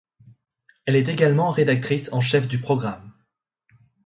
[0.87, 3.13] Elle est également rédactrice en chef du programme.